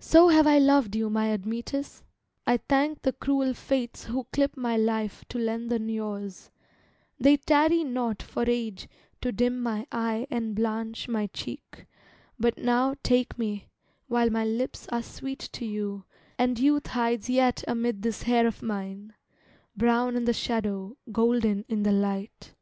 So 0.00 0.28
have 0.28 0.46
I 0.46 0.56
loved 0.58 0.96
you, 0.96 1.10
my 1.10 1.28
Admetus, 1.30 2.02
I 2.46 2.56
thank 2.56 3.02
the 3.02 3.12
cruel 3.12 3.52
fates 3.52 4.04
who 4.06 4.24
clip 4.32 4.56
my 4.56 4.78
life 4.78 5.22
To 5.28 5.38
lengthen 5.38 5.90
yours, 5.90 6.50
they 7.20 7.36
tarry 7.36 7.84
not 7.84 8.22
for 8.22 8.48
age 8.48 8.88
To 9.20 9.32
dim 9.32 9.60
my 9.62 9.86
eye 9.92 10.26
and 10.30 10.54
blanch 10.54 11.08
my 11.08 11.26
cheek, 11.26 11.84
but 12.38 12.56
now 12.56 12.94
Take 13.02 13.38
me, 13.38 13.68
while 14.06 14.30
my 14.30 14.46
lips 14.46 14.88
are 14.88 15.02
sweet 15.02 15.40
to 15.52 15.66
you 15.66 16.06
And 16.38 16.58
youth 16.58 16.86
hides 16.86 17.28
yet 17.28 17.62
amid 17.68 18.00
this 18.00 18.22
hair 18.22 18.46
of 18.46 18.62
mine, 18.62 19.12
Brown 19.76 20.16
in 20.16 20.24
the 20.24 20.32
shadow, 20.32 20.96
golden 21.12 21.66
in 21.68 21.82
the 21.82 21.92
light. 21.92 22.54